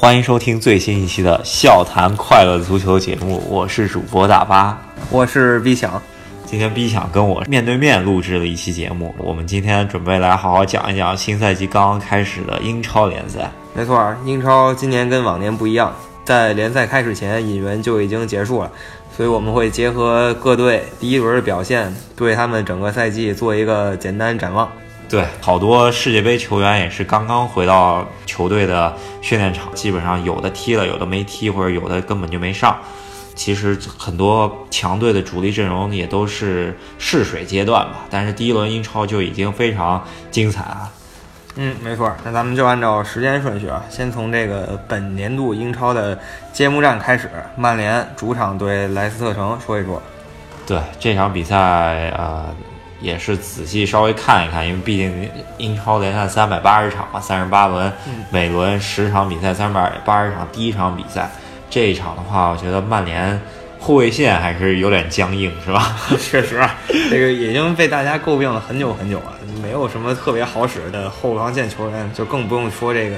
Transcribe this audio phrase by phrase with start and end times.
[0.00, 4.80] 欢迎收听最新一期的笑谈快乐足球节目，我是主播大巴，
[5.10, 6.00] 我是 B 强。
[6.46, 13.52] 今天 B 强跟我面对面录制了一期节目，我们今天准备来好好讲一讲新赛季刚刚开始的英超联赛。
[13.74, 15.94] 没错，英超今年跟往年不一样，
[16.24, 18.72] 在联赛开始前引援就已经结束了，
[19.14, 24.66] 所以我们会结合各队第一轮的表现，对他们整个赛季做一个简单展望。
[25.10, 32.78] 对，好多世界杯球员也是刚刚回到球队的训练场，基本上有的踢了，有的没踢，或者有的根本就没上。
[33.34, 40.88] 其实很多强队的主力阵容也都是试水阶段吧，但是第一轮英超就已经非常精彩了。
[41.56, 42.14] 嗯，没错。
[42.22, 46.16] 那咱们就按照时间顺序啊，先从这个本年度英超的
[46.52, 50.00] 揭幕战开始，曼联主场对莱斯特城说一说。
[50.68, 51.56] 对这场比赛
[52.10, 52.46] 啊。
[53.00, 57.90] 也是仔细稍微看一看，因为毕竟英超联赛三百八十场嘛，三十八轮，
[58.30, 60.46] 每轮十场比赛，三百八十场。
[60.52, 61.30] 第一场比赛
[61.68, 63.40] 这一场的话，我觉得曼联
[63.78, 65.96] 后卫线还是有点僵硬，是吧？
[66.20, 66.62] 确实，
[67.10, 73.16] 这个已经被大家诟病了很久很久了，没有什么特别好使的后防线球员，就更不用说这个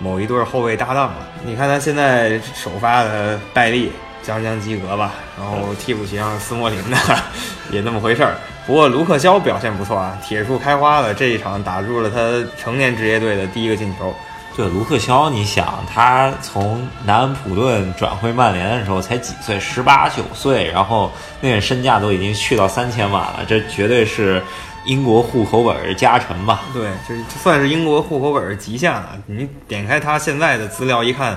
[0.00, 1.28] 某一对后卫搭档了。
[1.44, 6.96] 你看他现在首发的戴利将将及格吧，然后替补席上斯莫林的
[7.70, 8.34] 也那么回事儿。
[8.70, 14.14] 不过卢克肖表现不错啊，铁树开花了，这一场打入了他成年职业队的第一个进球。
[14.56, 21.10] 对，卢克肖，你想他从南安普顿转会曼联的时候才几岁，十八九岁，然后
[21.40, 24.40] 那个身价都已经去到三千万了，这绝对是
[24.84, 26.60] 英国户口本加成吧？
[26.72, 29.18] 对，这算是英国户口本极限了。
[29.26, 31.36] 你点开他现在的资料一看。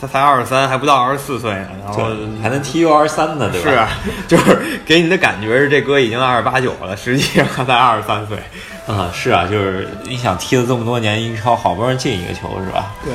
[0.00, 2.04] 他才二十三，还不到二十四岁呢，然后
[2.40, 3.88] 还能踢 U 二三呢，对吧？
[4.04, 8.38] 是， 就是给你的感觉是这哥已经二十八九了，实际上他才二十三岁。
[8.86, 12.94] 啊，是啊，就是你想踢了这么多年英超，好不容易进一个球，是吧？
[13.04, 13.12] 对，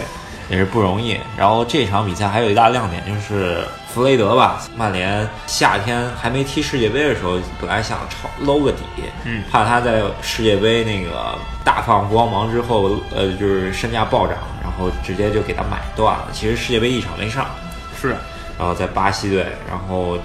[0.50, 1.18] 也是不容易。
[1.38, 8.84] 然后这场比赛还有一大亮点就是弗雷德吧，曼联夏天还没踢世界杯的时候，本来想抄搂个底，
[9.24, 14.38] 嗯，怕他在世界杯那个大放光芒之后，呃，就是身价暴涨。
[14.64, 16.30] 然后直接就给他买断了。
[16.32, 17.46] 其实世界杯一场没上，
[18.00, 18.16] 是。
[18.58, 20.18] 然后在巴西队，然后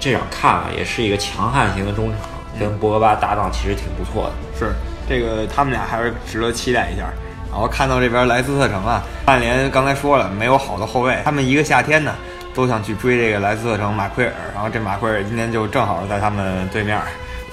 [0.00, 2.18] 这场看了也是一个强悍型的中场，
[2.58, 4.32] 跟博格巴搭档其实挺不错的。
[4.58, 4.72] 是，
[5.06, 7.04] 这个他们俩还是值得期待一下。
[7.52, 12.14] 然后看到这边莱斯特城啊，曼联刚才说了没有好的后卫，他们一个夏天呢
[12.54, 16.98] 都想去追这个莱斯特城马奎尔，然后这马奎尔今天就正好在他们对面。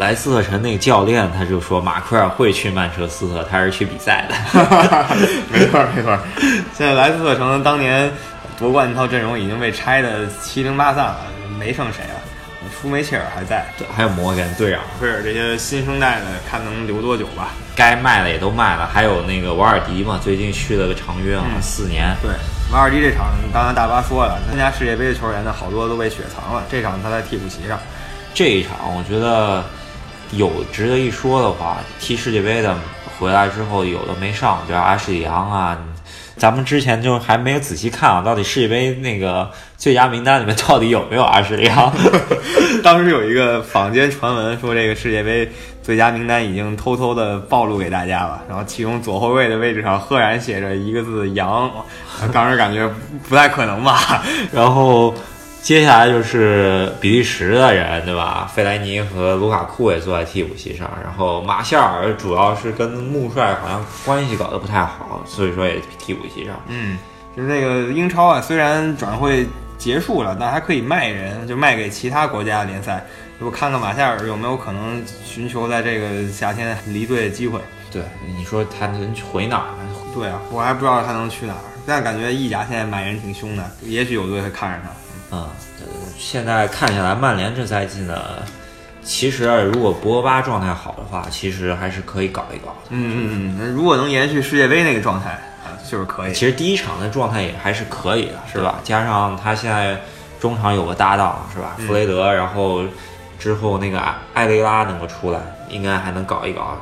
[0.02, 4.36] 莱斯特城那个教练他就说马奎尔会去曼彻斯特，他是去比赛的。
[5.54, 6.18] 没错没错，
[6.74, 8.12] 现在莱斯特城当年
[8.58, 11.18] 夺冠那套阵容已经被拆的七零八散了，
[11.60, 12.20] 没剩谁了。
[12.82, 13.64] 舒梅切尔还在，
[13.96, 14.82] 还有摩根队长。
[15.00, 17.50] 菲尔这些新生代的，看能留多久吧。
[17.76, 22.12] 该卖的也都卖了，还有那个瓦尔迪嘛，最近续了个长约啊，四年。
[22.24, 22.32] 对，
[22.74, 26.64] 瓦尔迪这场刚才大巴说了，参加世界杯的球员呢，好多都被雪藏了。
[26.72, 27.80] 这场他在替补席上。
[28.34, 29.64] 这一场我觉得。
[30.32, 32.76] 有值得一说的话，踢世界杯的
[33.20, 35.78] 回来之后，有的没上，比如阿什利杨啊。
[36.38, 41.94] 咱们之前就还没有仔细看啊，到底世界杯那个最佳名单里面到底有没有阿什利杨？
[42.82, 45.48] 当时有一个坊间传闻说，这个世界杯
[45.84, 48.42] 最佳名单已经偷偷的暴露给大家了。
[48.48, 51.70] 然后其中左后卫的位置上赫然写着一个字“杨”，
[52.34, 52.90] 当时感觉
[53.28, 54.24] 不太可能吧。
[54.52, 55.14] 然后。
[55.62, 58.50] 接下来就是比利时的人，对吧？
[58.52, 66.60] 费莱尼和卢卡库也坐在替补席上，然后马夏尔主要是跟穆帅好像关系搞得不太好，所以说也替补席上。
[66.68, 66.98] 嗯，
[67.38, 69.46] 就是这个英超啊，虽然转会
[69.78, 73.06] 结束了，但还可以卖人，就卖给其他国家的联赛。
[73.40, 77.60] 我看看马夏尔有没有可能寻求在这个夏天离队的机会。
[77.92, 78.02] 对，
[78.36, 79.96] 你说他能回哪儿呢？
[80.14, 84.90] 对啊，我还不知道他能去哪儿，但感觉意甲现在买人挺凶的，也许有队会看上他。
[85.32, 85.48] 嗯，
[86.18, 88.22] 现在看下来，曼联这赛季呢，
[89.02, 92.76] 其实如果博格巴状态好的话，其实还是可以搞一搞。
[92.90, 95.30] 嗯嗯嗯，如果能延续世界杯那个状态
[95.64, 96.34] 啊，就是可以。
[96.34, 98.80] 其实第一场的状态也还是可以的，是吧？
[98.84, 99.98] 加上他现在
[100.40, 101.78] 中场有个搭档，是吧？
[101.80, 102.84] 弗雷德，然后
[103.40, 104.02] 之后那个
[104.34, 105.40] 艾雷拉能够出来，
[105.70, 106.78] 应该还能搞一搞。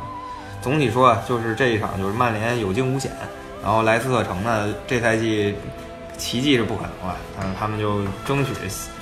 [0.59, 3.12] 总体说，就是这一场就是曼联有惊无险，
[3.63, 5.56] 然后莱斯特城呢，这赛季。
[6.19, 8.51] 奇迹是不可能了，嗯，他们就争取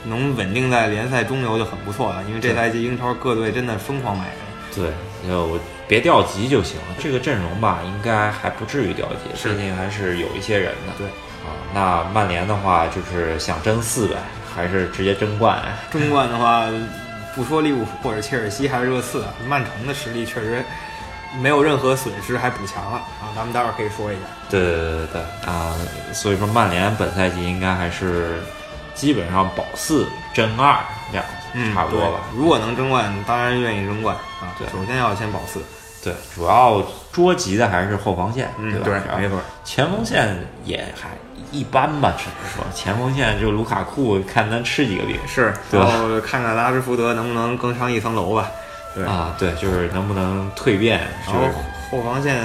[0.05, 2.23] 能稳定在联赛中游就很不错了。
[2.29, 4.35] 因为这赛季英超各队真的疯狂买人，
[4.73, 6.95] 对，就别掉级就行了。
[6.99, 10.93] 这个阵容吧，应该还不至于掉级，毕竟还是有一些人的。
[10.97, 14.15] 对，啊，那曼联的话就是想争四呗，
[14.55, 15.61] 还是直接争冠？
[15.91, 16.65] 争冠的话，
[17.35, 20.63] 不说利物浦或者切尔西还是热刺，曼城的实力确实
[21.39, 23.29] 没有任何损失，还补强了啊！
[23.35, 24.21] 咱们待会儿可以说一下。
[24.49, 25.75] 对对对对对啊，
[26.13, 28.41] 所以说曼联本赛季应该还是
[28.95, 30.77] 基本上保四争二
[31.11, 32.19] 这样，嗯，差不多吧。
[32.35, 34.55] 如果能争冠，当然愿意争冠啊。
[34.57, 35.61] 对首先要先保四。
[36.03, 36.81] 对，主要
[37.11, 39.01] 捉急的还是后防线，嗯，对吧？
[39.09, 39.39] 对，没错。
[39.65, 41.09] 前锋线也还
[41.51, 48.49] 一般吧，只能说前锋线就卢卡库看能吃几个饼，是，对然后看看拉什福德能不能更上一层楼吧。
[48.97, 51.41] 对啊，对，就是能不能蜕变，然后
[51.89, 52.35] 后防线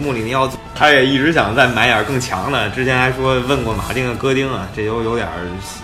[0.00, 5.26] 穆里尼奥他也一直想再买点更强的，之前还说问过马丁的戈丁啊，这就有点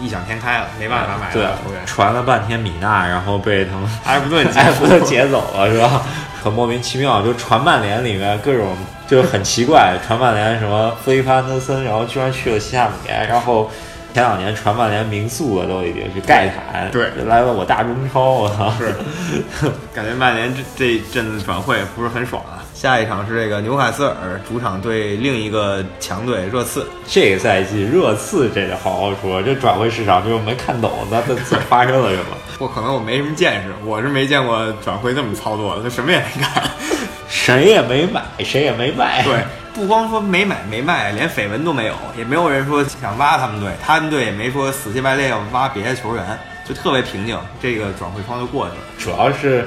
[0.00, 1.84] 异想天开了，没办法买对了球员。
[1.86, 6.02] 传了半天米娜，然后被他们埃弗顿 埃弗顿劫走了，是吧？
[6.44, 8.76] 很莫名其妙，就传曼联里面各种
[9.08, 13.70] 就很奇怪，传曼联什么弗利潘安德森，然后居然去了西汉姆联，然后
[14.14, 18.94] 前两年传曼联名宿啊，都已经是盖坦，对，来了我大中超，我操，是，
[19.92, 22.62] 感觉曼联这这阵子转会不是很爽啊。
[22.72, 26.86] 下一场是这个纽卡斯尔主场对另一个强队热刺。
[27.08, 32.36] 这个赛季热刺这得好好说，这转会市场就是没看懂它这次发生了什么。
[32.60, 36.62] 我可能我没什么见识，我是没见过转会这么操作的，他什么也没干，
[37.28, 39.24] 谁也没买，谁也没卖。
[39.24, 39.34] 对，
[39.74, 48.82] 不光说没买没卖，连绯闻都没有，也没有人说想挖他们队，他们队也没说死乞白赖要挖别的球员，就特别平静，这个转会窗就过去了。
[48.96, 49.66] 主要是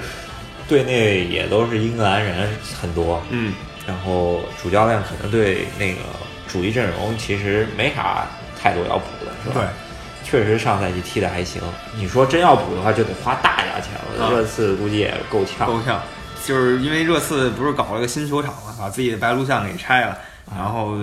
[0.68, 2.50] 队内也都是英格兰人
[2.82, 3.54] 很多，嗯，
[3.86, 6.00] 然后主教练可能对那个
[6.48, 8.26] 主力阵容其实没啥
[8.62, 9.56] 太多要补的，是吧？
[9.56, 9.64] 对。
[10.24, 11.62] 确实上赛季踢的还行，
[11.96, 14.30] 你说真要补的话，就得花大价钱了。
[14.30, 16.02] 热刺估计也够呛，够呛。
[16.48, 20.18] 就是因为热刺不是搞了个新球场嘛，把自己的白鹿巷给拆了，
[20.56, 20.96] 然后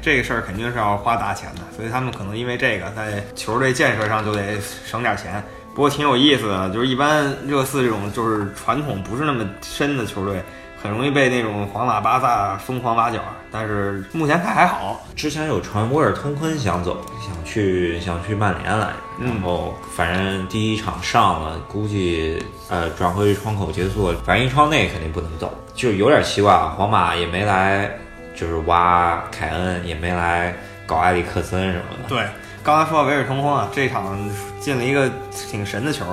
[0.00, 5.42] 这个事儿肯定是要花大钱的，所以他们可能因为这个在球队建设上就得省点钱。
[5.74, 10.40] 不过挺有意思的，就是一般热刺这种就是传统不是那么深的球队。
[10.82, 13.20] 很容易被那种皇马、巴萨疯狂挖角，
[13.52, 15.00] 但是目前看还好。
[15.14, 18.88] 之前有传威尔通昆想走，想去想去曼联来，
[19.20, 26.74] 然后反正第一场上了，估计呃转会窗口结束了，反正英超内肯定不能走，就有点奇怪啊。
[26.76, 27.88] 皇马也没来，
[28.34, 30.52] 就是挖凯恩，也没来
[30.84, 32.08] 搞埃里克森什么的。
[32.08, 32.26] 对，
[32.64, 34.18] 刚才说到维尔通昆啊，这场
[34.58, 35.08] 进了一个
[35.48, 36.04] 挺神的球，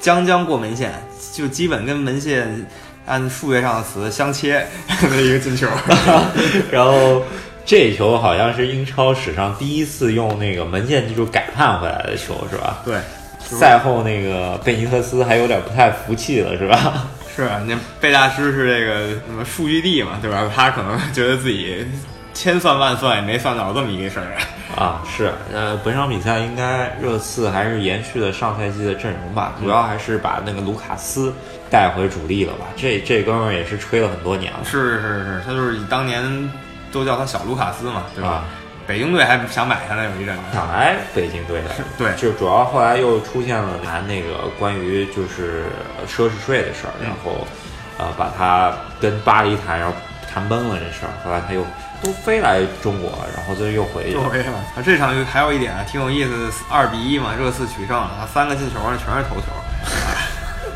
[0.00, 0.92] 将将过门线，
[1.32, 2.66] 就基本跟门线。
[3.08, 4.66] 按数学上的词相切
[5.02, 5.66] 的一个进球，
[6.70, 7.22] 然后
[7.64, 12.82] 这球好像是英超史上第一次用那个门线技术改判回来的球，是吧？
[12.84, 12.96] 对。
[13.40, 17.08] 赛后那个贝尼特斯还有点不太服气了，是吧？
[17.34, 20.50] 是啊，那贝大师是这个什么数据帝嘛，对吧？
[20.54, 21.86] 他可能觉得自己
[22.34, 24.36] 千算万算也没算到这么一个事儿
[24.76, 25.02] 啊。
[25.16, 31.32] 是，呃，本场比赛应该热刺还是延续了上赛季的阵容吧，主要还是把那个卢卡斯。
[31.70, 32.66] 带回主力了吧？
[32.76, 34.60] 这这哥们儿也是吹了很多年了。
[34.64, 36.22] 是是是，他就是当年
[36.90, 38.44] 都叫他小卢卡斯嘛，对吧？
[38.86, 40.42] 北京队还想买他呢，有一阵子。
[40.54, 41.68] 想来北京队的，
[41.98, 45.64] 对，就主要后来又出现了谈那个关于就是
[46.08, 47.46] 奢侈税的事儿，然后
[47.98, 49.94] 呃把他跟巴黎谈，然后
[50.32, 51.12] 谈崩了这事儿。
[51.22, 51.62] 后来他又
[52.02, 54.12] 都飞来中国，然后就又回去。
[54.12, 54.56] 又回去了。
[54.56, 59.52] 啊，这场还有一点挺有意思，二比一嘛，热刺取胜了，三个进球呢全是头球。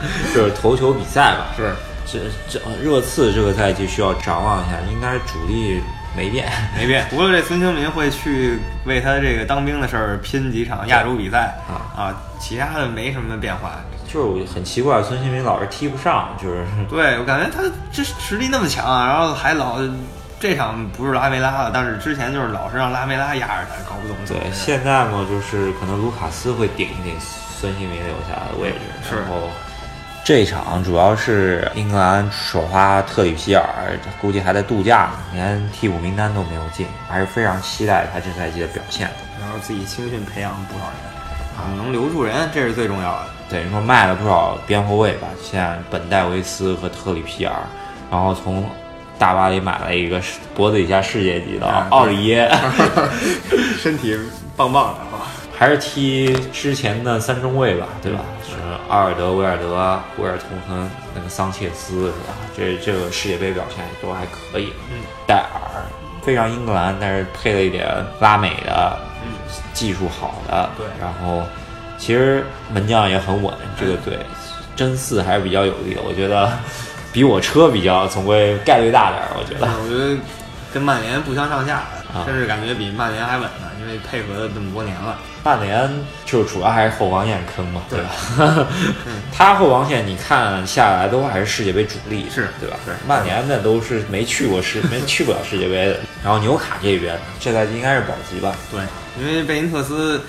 [0.34, 2.18] 就是头球比赛吧，是这
[2.48, 5.80] 这热刺这个赛季需要展望一下，应该主力
[6.16, 13.80] 没变 没变，除了这孙兴民会去为他这个当兵的事儿拼几场亚洲比赛啊啊，其他的没什么变化。
[14.12, 19.78] 就是很奇怪，孙兴民老是踢不上，就是 对我感觉他这实力那么强，然后还老
[20.38, 24.16] 这场不是拉梅拉了，但是之前就是老是让拉梅拉压着他，搞不懂。
[24.26, 29.48] 对，现在嘛，就是可能卢卡斯会顶一顶孙兴民留下的位置，然后。
[30.24, 33.64] 这场主要是英格兰首发特里皮尔，
[34.20, 39.10] 估计还在度假呢，连替补名单都没有进，还是非常期待他这赛季的表现。
[39.40, 43.26] 然后自己青训培养不少人，啊，能留住人，这是最重要的。
[43.50, 47.52] 等于说卖了不少边后卫吧，现在本戴维斯和特里皮尔，
[48.08, 48.64] 然后从
[49.18, 50.22] 大巴黎买了一个
[50.54, 52.48] 脖子以下世界级的奥里耶，
[53.76, 54.16] 身体
[54.56, 55.26] 棒棒的啊。
[55.58, 58.20] 还是踢之前的三中卫吧，对吧？
[58.44, 58.54] 是
[58.92, 62.36] 阿尔德维尔德、威尔通亨、那个桑切斯，是吧？
[62.54, 64.74] 这这个世界杯表现都还可以。
[64.90, 65.82] 嗯，戴尔
[66.22, 67.88] 非常英格兰，但是配了一点
[68.20, 68.98] 拉美的，
[69.72, 70.68] 技术好的。
[70.76, 71.42] 对，然后
[71.96, 74.18] 其实门将也很稳，这个队
[74.76, 76.02] 真四还是比较有利的。
[76.02, 76.52] 我觉得
[77.14, 79.66] 比我车比较总归概率大点，我觉得。
[79.82, 80.20] 我觉得
[80.72, 81.82] 跟曼联不相上下
[82.24, 85.18] 甚至感觉比曼联还稳呢，因为配合了这么多年了。
[85.44, 85.90] 曼联
[86.24, 88.66] 就主要还是后防线坑嘛，对对吧？
[89.36, 92.76] 他后防线你看下来都还是世界杯主力，是对吧？
[92.84, 95.96] 是曼联那都是没去过世，没去不了世界杯的。
[96.22, 98.54] 然后纽卡这边这赛季应该是保级吧？
[98.70, 98.80] 对，
[99.18, 100.20] 因为贝因特斯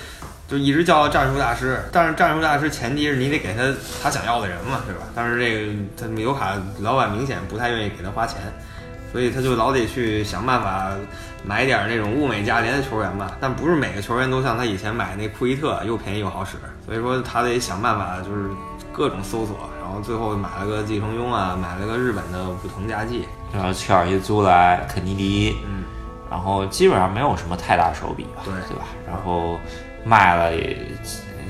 [0.48, 3.62] 就一直叫战术大师，但是战术大师前提是你得给他
[4.02, 5.02] 他想要的人嘛，对吧？
[5.14, 8.38] 但是这个他纽卡老板明显不太愿意给他花钱，
[9.14, 10.90] 所以他就老得去想办法
[11.44, 13.36] 买点那种物美价廉的球员吧。
[13.40, 18.50] 但不是每个球员都像他以前买那库伊特又便宜又好使，所以说他得想办法就是
[18.92, 25.84] 各种搜索，然后最后买了个季承庸啊，买了个日本的武藤佳纪，然后切尔西租来肯尼迪，嗯，
[26.28, 28.84] 然后基本上没有什么太大手笔吧，对对吧？
[29.06, 29.60] 然后
[30.04, 30.76] 卖了也，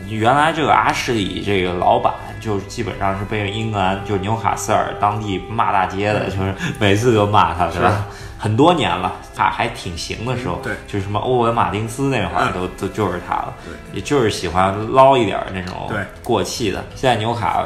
[0.06, 2.12] 原来这个阿什里这个老板
[2.45, 8.05] 就基本上是被英格兰就纽卡斯尔当地骂大街的，就是每次都骂他，是吧？
[8.39, 10.75] 很多年了，他还挺行的时候，对。
[10.87, 12.53] 就是什么欧文马丁斯那会儿嗯。
[12.53, 15.99] 都、都就是他了，对，也就是喜欢捞一点儿那种对。
[16.23, 16.85] 过气的。
[16.95, 17.65] 现在纽卡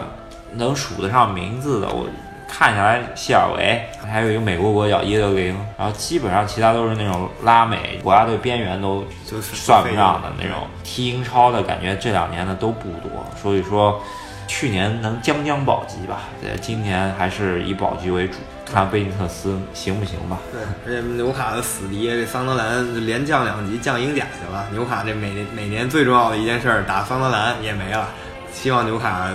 [0.52, 2.06] 能数得上名字的，我
[2.49, 10.58] 看下来，谢尔维，还有一个美国国脚耶德林，然后基本上其他都是那种拉美国家队边缘都就是算不上的那种。
[10.85, 14.00] 踢英超的感觉这两年的都不多，所以说
[14.48, 18.38] 去年能将将保级吧，呃，今年还是以保级为主，
[18.72, 20.38] 看贝尼特斯行不行吧。
[20.50, 24.66] 对，而且纽卡的死敌这桑德兰连降两级降英甲去了。
[24.72, 28.08] 纽卡这每年每年最重要的一件事儿打桑德兰也没了，
[28.52, 29.28] 希望纽卡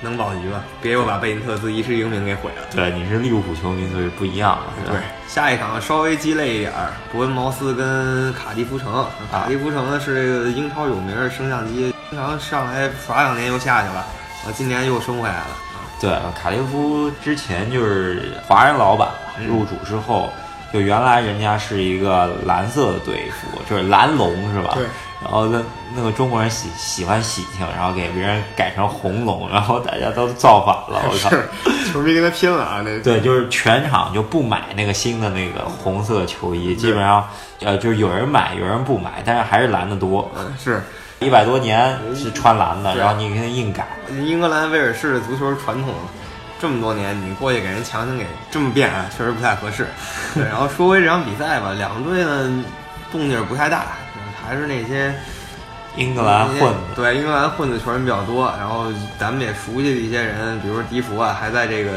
[0.00, 2.62] 能保级吧，别又把贝尼特斯一世英名给毁了。
[2.70, 9.04] 对，你是利物浦球迷，所以不一样了，对，下一场稍微鸡肋一点儿，伯恩茅斯跟卡迪夫城。
[9.32, 14.06] 卡迪夫城呢是这个英超有名的升降机，经常上来耍两年又下去了，
[14.44, 15.46] 啊，今年又升回来了。
[16.00, 19.08] 对，卡迪夫之前就是华人老板，
[19.46, 20.30] 入主之后，
[20.72, 24.72] 就原来人家是一个蓝色的队服，就是蓝龙是吧？
[24.74, 24.84] 对。
[25.20, 25.60] 然后那
[25.96, 31.92] 那个中国人喜喜欢喜庆，然后给别人改成红龙，然后大家都造反了，我 靠！
[31.92, 32.80] 球迷跟他拼了啊！
[32.84, 37.28] 那 对，就是全场就不买那个新的那个红色球衣，基本上
[37.62, 40.30] 呃就是有人买有人不买，但是还是蓝的多。
[40.38, 40.80] 嗯是。
[41.20, 43.88] 一百多年是穿蓝的，然后你给他硬改，
[44.24, 45.92] 英格兰、威尔士的足球传统
[46.60, 49.88] 这么多年，你过去给人强行给这么变，啊 确实不太合适。
[50.34, 52.64] 对，然后说回这场比赛吧，两队呢
[53.10, 53.86] 动静不太大，
[54.44, 55.12] 还是那些
[55.96, 56.78] 英格兰混子。
[56.94, 58.86] 对，英格兰混的球员比较多，然后
[59.18, 61.90] 咱们也熟悉的一些人，比如说迪福啊，还在这个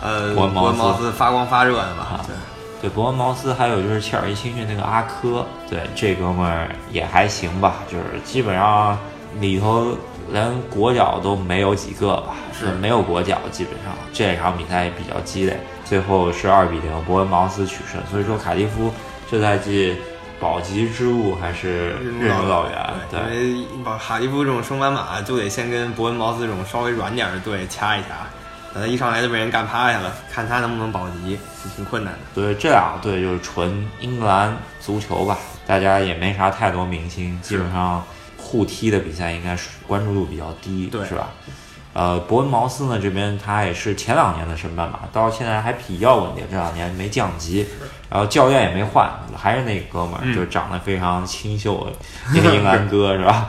[0.00, 2.20] 呃国恩茅斯茅斯发光发热的吧啊？
[2.26, 2.34] 对。
[2.80, 8.96] 对，伯恩茅斯还有就是切尔西青训那个阿科，对这哥们儿也还行吧，就是基本上
[9.40, 9.96] 里头
[10.30, 18.92] 连国脚都没有几个吧，是没有国脚，基本上这场比赛也比较鸡肋，最后是二比零，伯恩茅斯取胜，所以说卡迪夫
[19.28, 19.96] 这赛季
[20.38, 23.18] 保级之路还是任重道远，对。
[23.34, 28.24] 因为把卡迪夫这种升班马就得先跟伯恩茅斯这种稍微软点儿的队掐一掐，
[28.74, 32.18] 等他一上来就被人干趴下了，看他能不能保级，是挺困难的。
[32.34, 38.04] 对，这两个队就是纯英格兰足球吧，大家也没啥太多明星，基本上
[38.36, 41.28] 互踢的比赛应该是关注度比较低，对是吧？
[41.94, 47.66] 呃，伯恩茅斯呢这边他也是前两年的升班马，到现在还比较稳定，这两年没降级，
[48.08, 53.48] 然后教练也没换，还是那哥们儿，嗯就长得非常清秀的一个英格兰哥，是吧？